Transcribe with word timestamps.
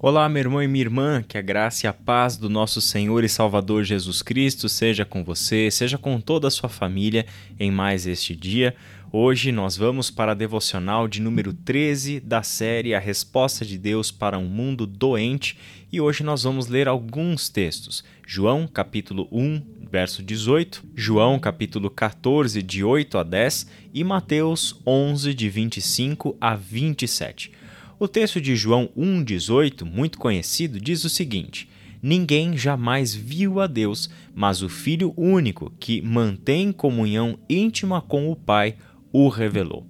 Olá, 0.00 0.28
meu 0.28 0.38
irmão 0.38 0.62
e 0.62 0.68
minha 0.68 0.84
irmã, 0.84 1.24
que 1.26 1.36
a 1.36 1.42
graça 1.42 1.84
e 1.84 1.88
a 1.88 1.92
paz 1.92 2.36
do 2.36 2.48
nosso 2.48 2.80
Senhor 2.80 3.24
e 3.24 3.28
Salvador 3.28 3.82
Jesus 3.82 4.22
Cristo 4.22 4.68
seja 4.68 5.04
com 5.04 5.24
você, 5.24 5.72
seja 5.72 5.98
com 5.98 6.20
toda 6.20 6.46
a 6.46 6.52
sua 6.52 6.68
família 6.68 7.26
em 7.58 7.68
mais 7.68 8.06
este 8.06 8.36
dia. 8.36 8.76
Hoje 9.10 9.50
nós 9.50 9.76
vamos 9.76 10.08
para 10.08 10.30
a 10.30 10.34
devocional 10.36 11.08
de 11.08 11.20
número 11.20 11.52
13 11.52 12.20
da 12.20 12.44
série 12.44 12.94
A 12.94 13.00
Resposta 13.00 13.64
de 13.64 13.76
Deus 13.76 14.12
para 14.12 14.38
um 14.38 14.46
Mundo 14.46 14.86
Doente 14.86 15.58
e 15.90 16.00
hoje 16.00 16.22
nós 16.22 16.44
vamos 16.44 16.68
ler 16.68 16.86
alguns 16.86 17.48
textos. 17.48 18.04
João, 18.24 18.68
capítulo 18.68 19.26
1, 19.32 19.88
verso 19.90 20.22
18, 20.22 20.84
João, 20.94 21.40
capítulo 21.40 21.90
14, 21.90 22.62
de 22.62 22.84
8 22.84 23.18
a 23.18 23.24
10 23.24 23.66
e 23.92 24.04
Mateus 24.04 24.80
11, 24.86 25.34
de 25.34 25.48
25 25.48 26.36
a 26.40 26.54
27. 26.54 27.57
O 28.00 28.06
texto 28.06 28.40
de 28.40 28.54
João 28.54 28.88
1,18, 28.96 29.84
muito 29.84 30.18
conhecido, 30.18 30.78
diz 30.78 31.02
o 31.04 31.10
seguinte: 31.10 31.68
Ninguém 32.00 32.56
jamais 32.56 33.12
viu 33.12 33.58
a 33.58 33.66
Deus, 33.66 34.08
mas 34.32 34.62
o 34.62 34.68
Filho 34.68 35.12
único, 35.16 35.72
que 35.80 36.00
mantém 36.00 36.70
comunhão 36.70 37.36
íntima 37.50 38.00
com 38.00 38.30
o 38.30 38.36
Pai, 38.36 38.76
o 39.12 39.28
revelou. 39.28 39.84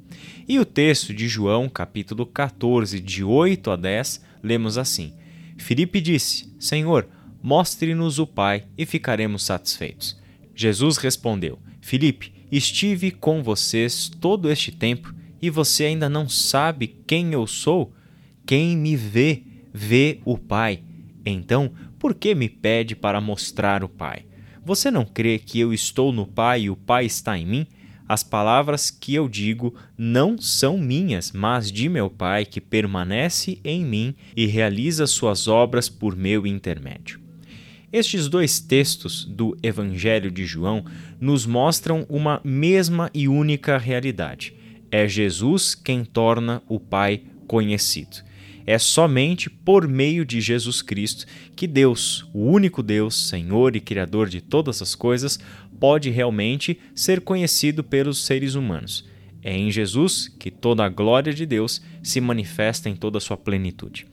E 0.49 0.59
o 0.59 0.65
texto 0.65 1.13
de 1.13 1.29
João, 1.29 1.69
capítulo 1.69 2.25
14, 2.25 2.99
de 2.99 3.23
8 3.23 3.71
a 3.71 3.77
10, 3.77 4.25
lemos 4.43 4.79
assim: 4.79 5.13
Filipe 5.59 6.01
disse: 6.01 6.51
Senhor, 6.59 7.07
mostre-nos 7.43 8.19
o 8.19 8.27
Pai 8.27 8.65
e 8.79 8.87
ficaremos 8.87 9.45
satisfeitos. 9.45 10.19
Jesus 10.55 10.97
respondeu: 10.97 11.59
Filipe, 11.83 12.33
estive 12.51 13.11
com 13.11 13.43
vocês 13.43 14.11
todo 14.19 14.51
este 14.51 14.73
tempo 14.73 15.15
e 15.43 15.51
você 15.51 15.85
ainda 15.85 16.09
não 16.09 16.27
sabe 16.27 16.97
quem 17.07 17.35
eu 17.35 17.47
sou? 17.47 17.93
Quem 18.48 18.79
me 18.79 18.97
vê, 18.97 19.43
vê 19.75 20.20
o 20.25 20.38
Pai. 20.38 20.80
Então, 21.23 21.70
por 21.98 22.15
que 22.15 22.34
me 22.34 22.48
pede 22.48 22.97
para 22.97 23.21
mostrar 23.21 23.84
o 23.84 23.91
Pai? 23.91 24.24
Você 24.65 24.91
não 24.91 25.04
crê 25.04 25.38
que 25.38 25.60
eu 25.60 25.71
estou 25.71 26.13
no 26.13 26.27
Pai 26.27 26.63
e 26.63 26.71
o 26.71 26.74
Pai 26.74 27.04
está 27.04 27.37
em 27.37 27.45
mim? 27.45 27.66
As 28.09 28.23
palavras 28.23 28.91
que 28.91 29.15
eu 29.15 29.29
digo 29.29 29.74
não 29.99 30.38
são 30.38 30.79
minhas, 30.79 31.30
mas 31.30 31.71
de 31.71 31.91
meu 31.91 32.09
Pai 32.09 32.46
que 32.46 32.59
permanece 32.59 33.60
em 33.63 33.85
mim 33.85 34.15
e 34.35 34.46
realiza 34.46 35.07
suas 35.07 35.46
obras 35.46 35.91
por 35.91 36.16
meu 36.16 36.46
intermédio. 36.46 37.21
Estes 37.93 38.29
dois 38.29 38.60
textos 38.60 39.26
do 39.26 39.59
Evangelho 39.63 40.30
de 40.30 40.46
João 40.46 40.87
nos 41.21 41.45
mostram 41.45 42.07
uma 42.09 42.41
mesma 42.43 43.10
e 43.13 43.29
única 43.29 43.76
realidade. 43.76 44.54
É 44.91 45.07
Jesus 45.07 45.74
quem 45.74 46.02
torna 46.02 46.63
o 46.66 46.80
Pai 46.80 47.24
conhecido. 47.46 48.26
É 48.71 48.79
somente 48.79 49.49
por 49.49 49.88
meio 49.88 50.27
de 50.27 50.43
Jesus 50.43 50.83
Cristo 50.83 51.24
que 51.57 51.66
Deus, 51.66 52.29
o 52.35 52.45
único 52.51 52.83
Deus, 52.83 53.29
Senhor 53.30 53.75
e 53.75 53.80
Criador 53.80 54.29
de 54.29 54.43
todas 54.43 54.83
as 54.83 54.95
coisas, 54.95 55.41
pode 55.80 56.10
realmente 56.10 56.79
ser 56.95 57.23
conhecido 57.23 57.83
pelos 57.83 58.27
seres 58.27 58.55
humanos. 58.55 59.09
É 59.43 59.57
em 59.57 59.71
Jesus 59.71 60.29
que 60.29 60.51
toda 60.51 60.85
a 60.85 60.88
glória 60.91 61.33
de 61.33 61.47
Deus 61.47 61.80
se 62.02 62.21
manifesta 62.21 62.91
em 62.91 62.95
toda 62.95 63.16
a 63.16 63.23
sua 63.23 63.38
plenitude. 63.38 64.06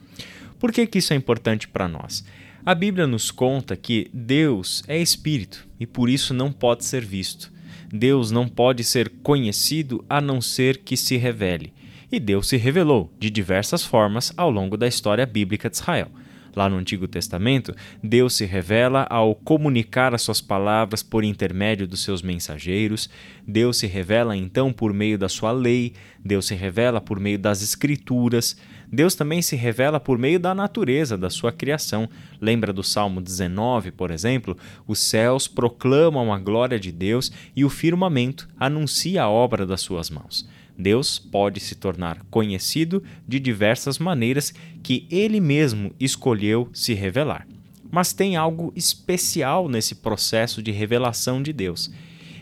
Por 0.58 0.72
que, 0.72 0.86
que 0.86 1.00
isso 1.00 1.12
é 1.12 1.16
importante 1.16 1.68
para 1.68 1.86
nós? 1.86 2.24
A 2.64 2.74
Bíblia 2.74 3.06
nos 3.06 3.30
conta 3.30 3.76
que 3.76 4.08
Deus 4.10 4.82
é 4.88 4.98
espírito 4.98 5.68
e 5.78 5.86
por 5.86 6.08
isso 6.08 6.32
não 6.32 6.50
pode 6.50 6.86
ser 6.86 7.04
visto. 7.04 7.52
Deus 7.92 8.30
não 8.30 8.48
pode 8.48 8.84
ser 8.84 9.10
conhecido 9.22 10.02
a 10.08 10.18
não 10.18 10.40
ser 10.40 10.78
que 10.78 10.96
se 10.96 11.18
revele 11.18 11.74
e 12.10 12.20
Deus 12.20 12.48
se 12.48 12.56
revelou 12.56 13.12
de 13.18 13.30
diversas 13.30 13.84
formas 13.84 14.32
ao 14.36 14.50
longo 14.50 14.76
da 14.76 14.86
história 14.86 15.26
bíblica 15.26 15.68
de 15.68 15.76
Israel. 15.76 16.10
Lá 16.56 16.70
no 16.70 16.76
Antigo 16.76 17.06
Testamento, 17.06 17.76
Deus 18.02 18.34
se 18.34 18.46
revela 18.46 19.06
ao 19.10 19.34
comunicar 19.34 20.14
as 20.14 20.22
suas 20.22 20.40
palavras 20.40 21.02
por 21.02 21.22
intermédio 21.22 21.86
dos 21.86 22.02
seus 22.02 22.22
mensageiros, 22.22 23.10
Deus 23.46 23.76
se 23.76 23.86
revela 23.86 24.34
então 24.34 24.72
por 24.72 24.94
meio 24.94 25.18
da 25.18 25.28
sua 25.28 25.52
lei, 25.52 25.92
Deus 26.24 26.46
se 26.46 26.54
revela 26.54 26.98
por 26.98 27.20
meio 27.20 27.38
das 27.38 27.60
escrituras, 27.60 28.56
Deus 28.90 29.14
também 29.14 29.42
se 29.42 29.54
revela 29.54 30.00
por 30.00 30.16
meio 30.16 30.40
da 30.40 30.54
natureza, 30.54 31.18
da 31.18 31.28
sua 31.28 31.52
criação. 31.52 32.08
Lembra 32.40 32.72
do 32.72 32.82
Salmo 32.82 33.20
19, 33.20 33.90
por 33.90 34.10
exemplo? 34.10 34.56
Os 34.86 34.98
céus 34.98 35.46
proclamam 35.46 36.32
a 36.32 36.38
glória 36.38 36.80
de 36.80 36.90
Deus 36.90 37.30
e 37.54 37.66
o 37.66 37.70
firmamento 37.70 38.48
anuncia 38.58 39.24
a 39.24 39.28
obra 39.28 39.66
das 39.66 39.82
suas 39.82 40.08
mãos. 40.08 40.48
Deus 40.78 41.18
pode 41.18 41.60
se 41.60 41.74
tornar 41.74 42.24
conhecido 42.30 43.02
de 43.26 43.40
diversas 43.40 43.98
maneiras 43.98 44.52
que 44.82 45.06
ele 45.10 45.40
mesmo 45.40 45.94
escolheu 45.98 46.68
se 46.72 46.92
revelar. 46.94 47.46
Mas 47.90 48.12
tem 48.12 48.36
algo 48.36 48.72
especial 48.76 49.68
nesse 49.68 49.96
processo 49.96 50.62
de 50.62 50.70
revelação 50.70 51.42
de 51.42 51.52
Deus. 51.52 51.90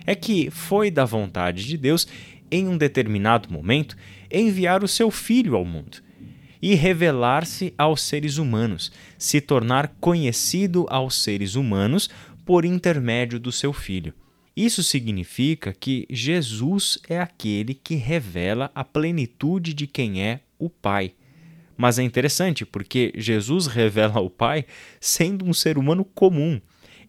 É 0.07 0.15
que 0.15 0.51
foi 0.51 0.91
da 0.91 1.05
vontade 1.05 1.65
de 1.65 1.77
Deus, 1.77 2.07
em 2.51 2.67
um 2.67 2.77
determinado 2.77 3.53
momento, 3.53 3.97
enviar 4.31 4.83
o 4.83 4.89
seu 4.89 5.11
filho 5.11 5.55
ao 5.55 5.65
mundo 5.65 6.03
e 6.61 6.75
revelar-se 6.75 7.75
aos 7.77 8.03
seres 8.03 8.39
humanos, 8.39 8.91
se 9.19 9.41
tornar 9.41 9.95
conhecido 10.01 10.87
aos 10.89 11.23
seres 11.23 11.57
humanos 11.57 12.09
por 12.45 12.65
intermédio 12.65 13.39
do 13.39 13.53
seu 13.53 13.73
filho. 13.73 14.15
Isso 14.57 14.85
significa 14.85 15.73
que 15.73 16.07
Jesus 16.09 16.99
é 17.09 17.19
aquele 17.19 17.75
que 17.75 17.97
revela 17.97 18.71
a 18.75 18.85
plenitude 18.85 19.75
de 19.75 19.87
quem 19.87 20.23
é 20.23 20.41
o 20.59 20.71
Pai. 20.71 21.13
Mas 21.77 21.99
é 21.99 22.05
interessante 22.05 22.65
porque 22.65 23.13
Jesus 23.17 23.67
revela 23.67 24.21
o 24.21 24.31
Pai 24.31 24.65
sendo 25.01 25.45
um 25.45 25.53
ser 25.53 25.77
humano 25.77 26.05
comum. 26.05 26.61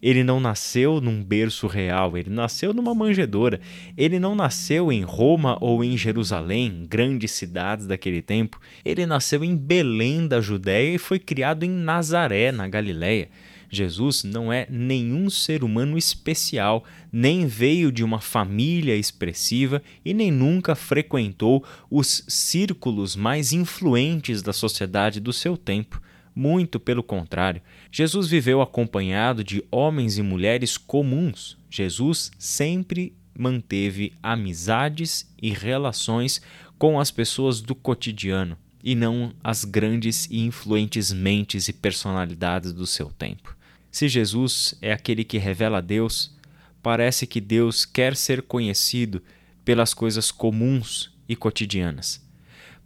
Ele 0.02 0.22
não 0.22 0.40
nasceu 0.40 1.00
num 1.00 1.22
berço 1.22 1.66
real, 1.66 2.18
ele 2.18 2.30
nasceu 2.30 2.74
numa 2.74 2.94
manjedoura. 2.94 3.60
Ele 3.96 4.18
não 4.18 4.34
nasceu 4.34 4.92
em 4.92 5.02
Roma 5.02 5.56
ou 5.60 5.82
em 5.82 5.96
Jerusalém, 5.96 6.84
grandes 6.88 7.30
cidades 7.30 7.86
daquele 7.86 8.20
tempo. 8.20 8.60
Ele 8.84 9.06
nasceu 9.06 9.42
em 9.42 9.56
Belém 9.56 10.26
da 10.26 10.40
Judéia 10.40 10.94
e 10.94 10.98
foi 10.98 11.18
criado 11.18 11.64
em 11.64 11.70
Nazaré, 11.70 12.52
na 12.52 12.68
Galiléia. 12.68 13.28
Jesus 13.70 14.24
não 14.24 14.52
é 14.52 14.66
nenhum 14.70 15.28
ser 15.28 15.64
humano 15.64 15.98
especial, 15.98 16.84
nem 17.12 17.46
veio 17.46 17.90
de 17.90 18.04
uma 18.04 18.20
família 18.20 18.96
expressiva 18.96 19.82
e 20.04 20.14
nem 20.14 20.30
nunca 20.30 20.74
frequentou 20.74 21.64
os 21.90 22.24
círculos 22.28 23.16
mais 23.16 23.52
influentes 23.52 24.42
da 24.42 24.52
sociedade 24.52 25.20
do 25.20 25.32
seu 25.32 25.56
tempo. 25.56 26.00
Muito 26.34 26.78
pelo 26.78 27.02
contrário, 27.02 27.62
Jesus 27.90 28.28
viveu 28.28 28.60
acompanhado 28.60 29.42
de 29.42 29.64
homens 29.70 30.18
e 30.18 30.22
mulheres 30.22 30.76
comuns. 30.76 31.56
Jesus 31.70 32.30
sempre 32.38 33.14
manteve 33.38 34.12
amizades 34.22 35.32
e 35.40 35.50
relações 35.50 36.42
com 36.78 37.00
as 37.00 37.10
pessoas 37.10 37.60
do 37.62 37.74
cotidiano 37.74 38.56
e 38.86 38.94
não 38.94 39.34
as 39.42 39.64
grandes 39.64 40.28
e 40.30 40.38
influentes 40.38 41.12
mentes 41.12 41.66
e 41.66 41.72
personalidades 41.72 42.72
do 42.72 42.86
seu 42.86 43.10
tempo. 43.10 43.56
Se 43.90 44.06
Jesus 44.08 44.76
é 44.80 44.92
aquele 44.92 45.24
que 45.24 45.38
revela 45.38 45.78
a 45.78 45.80
Deus, 45.80 46.32
parece 46.80 47.26
que 47.26 47.40
Deus 47.40 47.84
quer 47.84 48.14
ser 48.14 48.42
conhecido 48.42 49.20
pelas 49.64 49.92
coisas 49.92 50.30
comuns 50.30 51.12
e 51.28 51.34
cotidianas. 51.34 52.24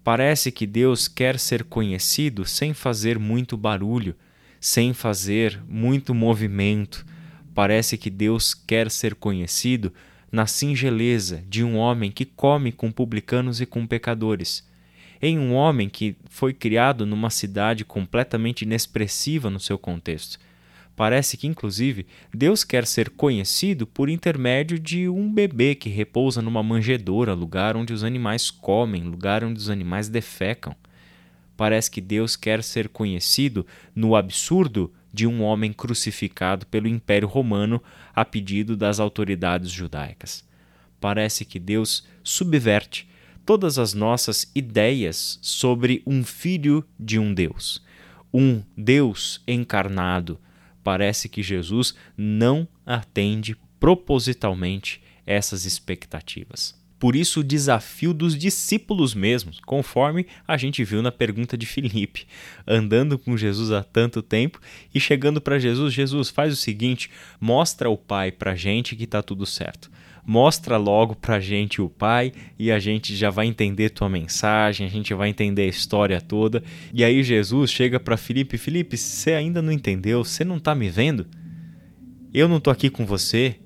Parece 0.03 0.51
que 0.51 0.67
Deus 0.67 1.07
quer 1.07 1.39
ser 1.39 1.65
conhecido 1.65 2.47
sem 2.47 2.73
fazer 2.73 3.19
muito 3.19 3.55
barulho, 3.55 4.17
sem 4.59 4.95
fazer 4.95 5.63
muito 5.69 6.15
movimento. 6.15 7.05
Parece 7.55 7.99
que 7.99 8.09
Deus 8.09 8.55
quer 8.55 8.91
ser 8.91 9.15
conhecido 9.15 9.93
na 10.33 10.47
singeleza 10.47 11.45
de 11.47 11.63
um 11.63 11.77
homem 11.77 12.11
que 12.11 12.25
come 12.25 12.73
com 12.73 12.91
publicanos 12.91 13.61
e 13.61 13.67
com 13.67 13.87
pecadores, 13.87 14.65
em 15.21 15.39
um 15.39 15.55
homem 15.55 15.89
que 15.89 16.17
foi 16.29 16.53
criado 16.53 17.05
numa 17.05 17.31
cidade 17.31 17.85
completamente 17.85 18.63
inexpressiva 18.63 19.51
no 19.51 19.61
seu 19.61 19.79
contexto 19.79 20.39
Parece 21.01 21.39
que, 21.39 21.47
inclusive, 21.47 22.07
Deus 22.31 22.63
quer 22.63 22.87
ser 22.87 23.09
conhecido 23.09 23.87
por 23.87 24.11
intermédio 24.11 24.79
de 24.79 25.09
um 25.09 25.33
bebê 25.33 25.75
que 25.75 25.89
repousa 25.89 26.43
numa 26.43 26.63
manjedoura, 26.63 27.33
lugar 27.33 27.75
onde 27.75 27.95
os 27.95 28.05
animais 28.05 28.51
comem, 28.51 29.05
lugar 29.05 29.43
onde 29.43 29.59
os 29.59 29.71
animais 29.71 30.11
defecam. 30.11 30.77
Parece 31.57 31.91
que 31.91 32.03
Deus 32.03 32.37
quer 32.37 32.63
ser 32.63 32.91
conhecido 32.91 33.67
no 33.95 34.15
absurdo 34.15 34.93
de 35.11 35.27
um 35.27 35.43
homem 35.43 35.73
crucificado 35.73 36.67
pelo 36.67 36.87
Império 36.87 37.27
Romano 37.27 37.83
a 38.15 38.23
pedido 38.23 38.77
das 38.77 39.01
autoridades 39.01 39.71
judaicas. 39.71 40.45
Parece 41.01 41.47
que 41.47 41.59
Deus 41.59 42.07
subverte 42.23 43.09
todas 43.51 43.81
as 43.81 43.95
nossas 43.95 44.49
ideias 44.55 45.37
sobre 45.43 46.05
um 46.07 46.23
filho 46.23 46.85
de 46.97 47.19
um 47.19 47.35
Deus, 47.35 47.83
um 48.33 48.63
Deus 48.77 49.43
encarnado 49.45 50.39
parece 50.85 51.29
que 51.29 51.43
Jesus 51.43 51.93
não 52.17 52.69
atende 52.87 53.57
propositalmente 53.81 55.03
essas 55.27 55.65
expectativas. 55.65 56.81
Por 56.97 57.17
isso, 57.17 57.41
o 57.41 57.45
desafio 57.45 58.15
dos 58.15 58.39
discípulos 58.39 59.15
mesmos, 59.15 59.59
conforme 59.59 60.29
a 60.47 60.57
gente 60.57 60.85
viu 60.85 61.03
na 61.03 61.11
pergunta 61.11 61.59
de 61.59 61.67
Filipe, 61.67 62.29
andando 62.65 63.19
com 63.19 63.37
Jesus 63.37 63.73
há 63.73 63.83
tanto 63.83 64.23
tempo 64.23 64.61
e 64.95 65.01
chegando 65.01 65.41
para 65.41 65.59
Jesus: 65.59 65.93
Jesus, 65.93 66.31
faz 66.31 66.53
o 66.53 66.57
seguinte, 66.57 67.11
mostra 67.41 67.91
o 67.91 67.97
Pai 67.97 68.31
para 68.31 68.53
a 68.53 68.57
gente 68.57 68.95
que 68.95 69.05
está 69.05 69.21
tudo 69.21 69.45
certo. 69.45 69.91
Mostra 70.33 70.77
logo 70.77 71.17
para 71.17 71.35
a 71.35 71.41
gente 71.41 71.83
o 71.83 71.89
Pai 71.89 72.33
e 72.57 72.71
a 72.71 72.79
gente 72.79 73.17
já 73.17 73.31
vai 73.31 73.49
entender 73.49 73.91
tua 73.91 74.09
mensagem, 74.09 74.87
a 74.87 74.89
gente 74.89 75.13
vai 75.13 75.29
entender 75.29 75.63
a 75.63 75.67
história 75.67 76.21
toda. 76.21 76.63
E 76.95 77.03
aí 77.03 77.21
Jesus 77.25 77.73
chega 77.73 77.99
para 77.99 78.17
Filipe: 78.17 78.57
Filipe, 78.57 78.97
você 78.97 79.33
ainda 79.33 79.61
não 79.61 79.73
entendeu? 79.73 80.23
Você 80.23 80.45
não 80.45 80.59
está 80.59 80.73
me 80.73 80.89
vendo? 80.89 81.27
Eu 82.33 82.47
não 82.47 82.59
estou 82.59 82.73
aqui 82.73 82.89
com 82.89 83.05
você? 83.05 83.57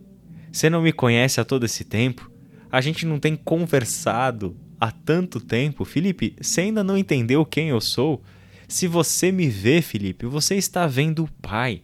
Você 0.50 0.70
não 0.70 0.81
me 0.81 0.90
conhece 0.90 1.38
há 1.38 1.44
todo 1.44 1.66
esse 1.66 1.84
tempo? 1.84 2.31
A 2.72 2.81
gente 2.81 3.05
não 3.05 3.19
tem 3.20 3.37
conversado 3.37 4.56
há 4.81 4.90
tanto 4.90 5.40
tempo. 5.40 5.84
Felipe, 5.84 6.34
você 6.40 6.62
ainda 6.62 6.82
não 6.82 6.96
entendeu 6.96 7.44
quem 7.44 7.69
eu 7.69 7.81
sou? 7.82 8.22
Se 8.67 8.87
você 8.87 9.31
me 9.31 9.49
vê, 9.49 9.82
Felipe, 9.82 10.25
você 10.25 10.55
está 10.55 10.87
vendo 10.87 11.25
o 11.25 11.31
Pai. 11.43 11.82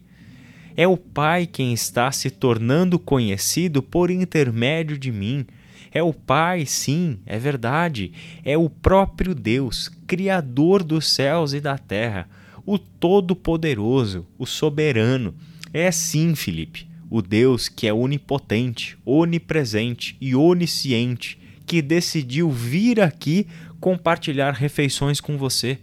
É 0.76 0.86
o 0.86 0.96
Pai 0.96 1.46
quem 1.46 1.72
está 1.72 2.10
se 2.12 2.30
tornando 2.30 2.98
conhecido 2.98 3.82
por 3.82 4.10
intermédio 4.10 4.98
de 4.98 5.10
mim. 5.10 5.46
É 5.92 6.02
o 6.02 6.12
Pai, 6.12 6.66
sim, 6.66 7.18
é 7.26 7.38
verdade. 7.38 8.12
É 8.44 8.56
o 8.56 8.70
próprio 8.70 9.34
Deus, 9.34 9.90
Criador 10.06 10.82
dos 10.82 11.08
céus 11.08 11.52
e 11.52 11.60
da 11.60 11.76
terra, 11.76 12.28
o 12.64 12.78
Todo-Poderoso, 12.78 14.26
o 14.38 14.46
Soberano. 14.46 15.34
É 15.72 15.90
sim, 15.90 16.34
Felipe 16.34 16.90
o 17.10 17.20
Deus 17.20 17.68
que 17.68 17.88
é 17.88 17.92
onipotente, 17.92 18.96
onipresente 19.04 20.16
e 20.20 20.34
onisciente, 20.36 21.36
que 21.66 21.82
decidiu 21.82 22.50
vir 22.50 23.00
aqui 23.00 23.46
compartilhar 23.80 24.52
refeições 24.52 25.20
com 25.20 25.36
você, 25.36 25.78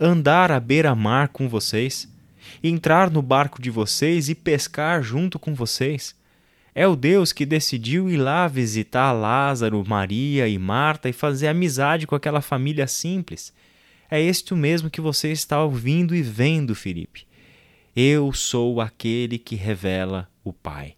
andar 0.00 0.50
à 0.50 0.58
beira-mar 0.58 1.28
com 1.28 1.48
vocês, 1.48 2.08
entrar 2.62 3.10
no 3.10 3.22
barco 3.22 3.60
de 3.60 3.70
vocês 3.70 4.28
e 4.28 4.34
pescar 4.34 5.02
junto 5.02 5.38
com 5.38 5.54
vocês. 5.54 6.14
É 6.74 6.86
o 6.86 6.94
Deus 6.94 7.32
que 7.32 7.46
decidiu 7.46 8.10
ir 8.10 8.18
lá 8.18 8.46
visitar 8.46 9.10
Lázaro, 9.12 9.82
Maria 9.86 10.46
e 10.46 10.58
Marta 10.58 11.08
e 11.08 11.12
fazer 11.12 11.48
amizade 11.48 12.06
com 12.06 12.14
aquela 12.14 12.42
família 12.42 12.86
simples. 12.86 13.52
É 14.10 14.20
este 14.20 14.54
mesmo 14.54 14.90
que 14.90 15.00
você 15.00 15.32
está 15.32 15.62
ouvindo 15.62 16.14
e 16.14 16.22
vendo, 16.22 16.74
Felipe. 16.74 17.26
Eu 17.94 18.30
sou 18.32 18.80
aquele 18.80 19.38
que 19.38 19.56
revela 19.56 20.28
o 20.44 20.52
Pai. 20.52 20.94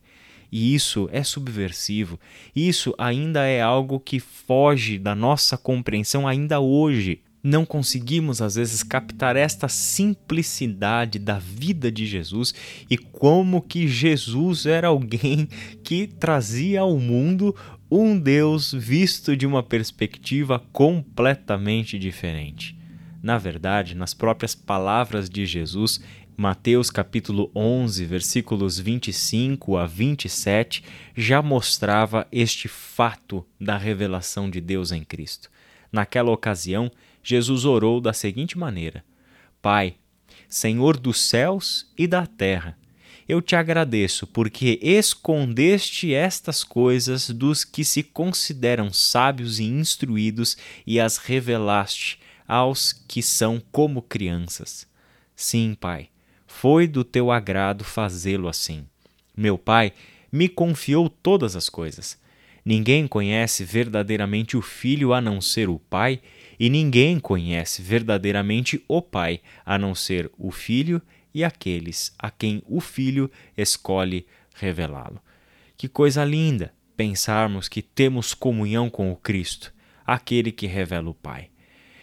E 0.50 0.74
isso 0.74 1.08
é 1.12 1.22
subversivo. 1.22 2.18
Isso 2.56 2.94
ainda 2.98 3.44
é 3.44 3.60
algo 3.60 4.00
que 4.00 4.18
foge 4.18 4.98
da 4.98 5.14
nossa 5.14 5.56
compreensão 5.56 6.26
ainda 6.26 6.58
hoje. 6.58 7.22
Não 7.42 7.64
conseguimos 7.64 8.42
às 8.42 8.56
vezes 8.56 8.82
captar 8.82 9.36
esta 9.36 9.68
simplicidade 9.68 11.18
da 11.18 11.38
vida 11.38 11.90
de 11.90 12.04
Jesus 12.06 12.54
e 12.90 12.96
como 12.96 13.62
que 13.62 13.86
Jesus 13.86 14.66
era 14.66 14.88
alguém 14.88 15.48
que 15.84 16.06
trazia 16.06 16.80
ao 16.80 16.98
mundo 16.98 17.54
um 17.90 18.18
Deus 18.18 18.72
visto 18.72 19.36
de 19.36 19.46
uma 19.46 19.62
perspectiva 19.62 20.62
completamente 20.72 21.98
diferente. 21.98 22.76
Na 23.22 23.38
verdade, 23.38 23.94
nas 23.94 24.14
próprias 24.14 24.54
palavras 24.54 25.28
de 25.30 25.46
Jesus, 25.46 26.00
Mateus 26.36 26.88
capítulo 26.88 27.50
11, 27.54 28.04
versículos 28.04 28.78
25 28.78 29.76
a 29.76 29.86
27 29.86 30.84
já 31.16 31.42
mostrava 31.42 32.28
este 32.30 32.68
fato 32.68 33.44
da 33.60 33.76
revelação 33.76 34.48
de 34.48 34.60
Deus 34.60 34.92
em 34.92 35.02
Cristo. 35.02 35.50
Naquela 35.90 36.30
ocasião, 36.30 36.92
Jesus 37.28 37.66
orou 37.66 38.00
da 38.00 38.14
seguinte 38.14 38.56
maneira: 38.56 39.04
Pai, 39.60 39.96
Senhor 40.48 40.96
dos 40.96 41.20
céus 41.20 41.92
e 41.98 42.06
da 42.06 42.26
terra, 42.26 42.78
eu 43.28 43.42
te 43.42 43.54
agradeço 43.54 44.26
porque 44.26 44.78
escondeste 44.80 46.14
estas 46.14 46.64
coisas 46.64 47.28
dos 47.28 47.64
que 47.64 47.84
se 47.84 48.02
consideram 48.02 48.90
sábios 48.90 49.58
e 49.58 49.64
instruídos 49.64 50.56
e 50.86 50.98
as 50.98 51.18
revelaste 51.18 52.18
aos 52.46 52.94
que 52.94 53.22
são 53.22 53.62
como 53.70 54.00
crianças. 54.00 54.86
Sim, 55.36 55.76
Pai 55.78 56.08
foi 56.46 56.88
do 56.88 57.04
teu 57.04 57.30
agrado 57.30 57.84
fazê-lo 57.84 58.48
assim. 58.48 58.86
Meu 59.36 59.58
Pai 59.58 59.92
me 60.32 60.48
confiou 60.48 61.10
todas 61.10 61.54
as 61.54 61.68
coisas. 61.68 62.18
Ninguém 62.64 63.06
conhece 63.06 63.64
verdadeiramente 63.64 64.56
o 64.56 64.62
Filho 64.62 65.12
a 65.12 65.20
não 65.20 65.42
ser 65.42 65.68
o 65.68 65.78
Pai, 65.78 66.20
e 66.58 66.68
ninguém 66.68 67.20
conhece 67.20 67.82
verdadeiramente 67.82 68.82
o 68.88 69.00
Pai 69.00 69.40
a 69.64 69.78
não 69.78 69.94
ser 69.94 70.30
o 70.36 70.50
Filho 70.50 71.00
e 71.32 71.44
aqueles 71.44 72.12
a 72.18 72.30
quem 72.30 72.62
o 72.66 72.80
Filho 72.80 73.30
escolhe 73.56 74.26
revelá-lo. 74.54 75.20
Que 75.76 75.88
coisa 75.88 76.24
linda 76.24 76.74
pensarmos 76.96 77.68
que 77.68 77.80
temos 77.80 78.34
comunhão 78.34 78.90
com 78.90 79.12
o 79.12 79.16
Cristo, 79.16 79.72
aquele 80.04 80.50
que 80.50 80.66
revela 80.66 81.08
o 81.08 81.14
Pai. 81.14 81.48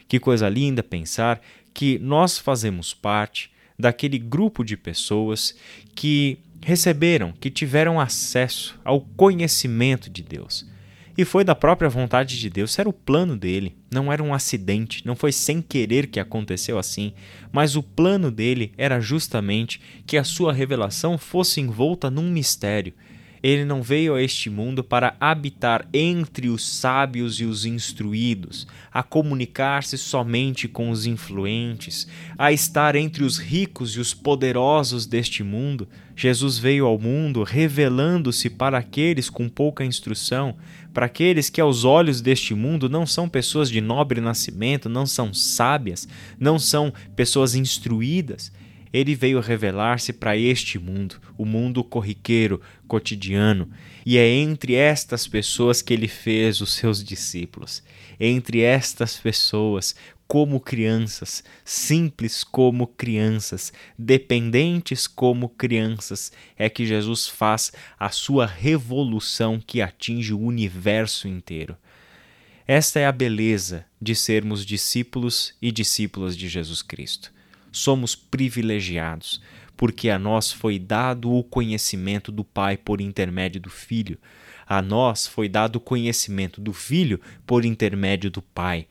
Que 0.08 0.20
coisa 0.20 0.48
linda 0.48 0.82
pensar 0.82 1.42
que 1.74 2.00
nós 2.00 2.38
fazemos 2.38 2.94
parte 2.94 3.52
daquele 3.78 4.18
grupo 4.18 4.64
de 4.64 4.78
pessoas 4.78 5.54
que 5.94 6.40
receberam, 6.64 7.34
que 7.34 7.50
tiveram 7.50 8.00
acesso 8.00 8.80
ao 8.86 9.02
conhecimento 9.02 10.10
de 10.10 10.24
Deus. 10.24 10.66
E 11.18 11.24
foi 11.24 11.46
da 11.46 11.56
própria 11.56 11.90
vontade 11.90 12.38
de 12.38 12.50
Deus, 12.50 12.78
era 12.78 12.90
o 12.90 12.94
plano 12.94 13.38
dele, 13.38 13.74
não 13.90 14.12
era 14.12 14.22
um 14.22 14.34
acidente, 14.34 15.06
não 15.06 15.16
foi 15.16 15.32
sem 15.32 15.62
querer 15.62 16.08
que 16.08 16.20
aconteceu 16.20 16.78
assim, 16.78 17.14
mas 17.54 17.78
o 17.78 17.84
plano 17.84 18.30
dele 18.30 18.74
era 18.78 19.00
justamente 19.00 19.80
que 20.06 20.18
a 20.18 20.26
sua 20.26 20.52
revelação 20.52 21.18
fosse 21.18 21.62
envolta 21.62 22.12
num 22.12 22.30
mistério, 22.30 22.94
ele 23.46 23.64
não 23.64 23.84
veio 23.84 24.16
a 24.16 24.24
este 24.24 24.50
mundo 24.50 24.84
para 24.84 25.16
habitar 25.20 25.88
entre 25.94 26.50
os 26.50 26.68
sábios 26.68 27.40
e 27.40 27.46
os 27.46 27.64
instruídos, 27.64 28.66
a 28.92 29.04
comunicar-se 29.04 30.00
somente 30.00 30.68
com 30.68 30.90
os 30.90 31.06
influentes, 31.06 32.08
a 32.40 32.52
estar 32.52 32.96
entre 32.96 33.24
os 33.24 33.38
ricos 33.38 33.92
e 33.92 34.00
os 34.00 34.16
poderosos 34.16 35.06
deste 35.06 35.44
mundo. 35.44 35.88
Jesus 36.16 36.58
veio 36.58 36.88
ao 36.88 36.98
mundo 36.98 37.44
revelando-se 37.44 38.50
para 38.50 38.80
aqueles 38.80 39.30
com 39.30 39.48
pouca 39.48 39.86
instrução, 39.86 40.56
para 40.92 41.06
aqueles 41.06 41.48
que, 41.48 41.62
aos 41.62 41.84
olhos 41.84 42.22
deste 42.22 42.56
mundo, 42.56 42.90
não 42.90 43.06
são 43.06 43.30
pessoas 43.30 43.70
de 43.70 43.80
nobre 43.80 44.20
nascimento, 44.20 44.90
não 44.90 45.06
são 45.06 45.32
sábias, 45.36 46.08
não 46.40 46.58
são 46.58 46.92
pessoas 47.16 47.54
instruídas 47.54 48.52
ele 48.96 49.14
veio 49.14 49.42
revelar-se 49.42 50.14
para 50.14 50.38
este 50.38 50.80
mundo, 50.80 51.20
o 51.38 51.44
mundo 51.44 51.84
corriqueiro, 51.84 52.62
cotidiano, 52.88 53.70
e 54.06 54.18
é 54.18 54.26
entre 54.26 54.74
estas 54.74 55.28
pessoas 55.28 55.82
que 55.82 55.94
ele 55.94 56.08
fez 56.08 56.62
os 56.62 56.74
seus 56.74 57.04
discípulos. 57.04 57.84
Entre 58.18 58.62
estas 58.62 59.18
pessoas, 59.18 59.98
como 60.26 60.62
crianças, 60.62 61.44
simples 61.66 62.42
como 62.42 62.88
crianças, 62.88 63.74
dependentes 64.00 65.08
como 65.08 65.50
crianças, 65.50 66.32
é 66.58 66.70
que 66.70 66.86
Jesus 66.86 67.28
faz 67.28 67.74
a 68.00 68.10
sua 68.10 68.46
revolução 68.46 69.60
que 69.60 69.82
atinge 69.82 70.34
o 70.34 70.40
universo 70.40 71.28
inteiro. 71.28 71.76
Esta 72.66 73.02
é 73.02 73.06
a 73.06 73.12
beleza 73.12 73.86
de 74.02 74.16
sermos 74.16 74.66
discípulos 74.66 75.54
e 75.62 75.70
discípulas 75.70 76.38
de 76.38 76.48
Jesus 76.48 76.82
Cristo 76.82 77.35
somos 77.76 78.16
privilegiados, 78.16 79.42
porque 79.76 80.10
a 80.10 80.18
nós 80.18 80.52
foi 80.52 80.80
dado 80.80 81.32
o 81.32 81.44
conhecimento 81.44 82.32
do 82.32 82.44
Pai 82.44 82.78
por 82.78 83.02
intermédio 83.02 83.60
do 83.60 83.70
Filho. 83.70 84.18
A 84.66 84.82
nós 84.82 85.28
foi 85.28 85.50
dado 85.50 85.76
o 85.76 85.82
conhecimento 85.82 86.62
do 86.62 86.72
Filho 86.72 87.20
por 87.46 87.66
intermédio 87.66 88.32
do 88.32 88.42
Pai. 88.42 88.88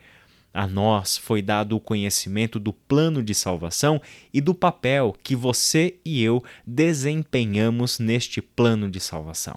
A 0.52 0.66
nós 0.66 1.16
foi 1.16 1.42
dado 1.42 1.74
o 1.74 1.80
conhecimento 1.80 2.60
do 2.60 2.72
plano 2.72 3.22
de 3.22 3.34
salvação 3.34 4.00
e 4.32 4.40
do 4.40 4.54
papel 4.54 5.16
que 5.22 5.34
você 5.34 5.96
e 6.04 6.22
eu 6.22 6.44
desempenhamos 6.66 7.98
neste 7.98 8.40
plano 8.40 8.88
de 8.88 9.00
salvação. 9.00 9.56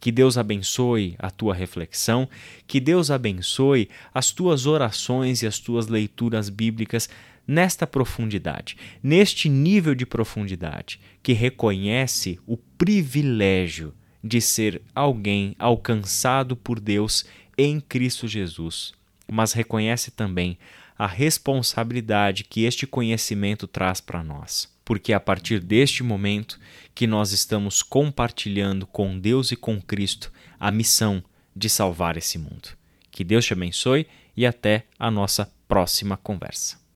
Que 0.00 0.12
Deus 0.12 0.38
abençoe 0.38 1.16
a 1.18 1.30
tua 1.30 1.52
reflexão, 1.52 2.28
que 2.66 2.78
Deus 2.78 3.10
abençoe 3.10 3.90
as 4.14 4.30
tuas 4.30 4.64
orações 4.64 5.42
e 5.42 5.46
as 5.46 5.58
tuas 5.58 5.88
leituras 5.88 6.48
bíblicas 6.48 7.08
nesta 7.46 7.86
profundidade, 7.86 8.76
neste 9.02 9.48
nível 9.48 9.94
de 9.94 10.04
profundidade, 10.04 11.00
que 11.22 11.32
reconhece 11.32 12.38
o 12.46 12.56
privilégio 12.56 13.94
de 14.22 14.40
ser 14.40 14.82
alguém 14.94 15.54
alcançado 15.58 16.56
por 16.56 16.80
Deus 16.80 17.24
em 17.56 17.80
Cristo 17.80 18.26
Jesus, 18.26 18.92
mas 19.30 19.52
reconhece 19.52 20.10
também 20.10 20.58
a 20.98 21.06
responsabilidade 21.06 22.44
que 22.44 22.64
este 22.64 22.86
conhecimento 22.86 23.66
traz 23.66 24.00
para 24.00 24.22
nós. 24.22 24.74
Porque 24.84 25.12
é 25.12 25.16
a 25.16 25.20
partir 25.20 25.60
deste 25.60 26.02
momento 26.02 26.58
que 26.94 27.06
nós 27.06 27.32
estamos 27.32 27.82
compartilhando 27.82 28.86
com 28.86 29.18
Deus 29.18 29.52
e 29.52 29.56
com 29.56 29.80
Cristo 29.80 30.32
a 30.58 30.70
missão 30.70 31.22
de 31.54 31.68
salvar 31.68 32.16
esse 32.16 32.38
mundo. 32.38 32.68
Que 33.10 33.24
Deus 33.24 33.44
te 33.44 33.52
abençoe 33.52 34.06
e 34.36 34.46
até 34.46 34.84
a 34.98 35.10
nossa 35.10 35.50
próxima 35.66 36.16
conversa. 36.16 36.78